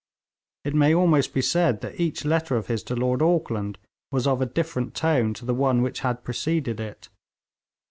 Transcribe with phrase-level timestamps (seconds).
[0.65, 3.77] It may almost be said that each letter of his to Lord Auckland
[4.11, 7.09] was of a different tone from the one which had preceded it.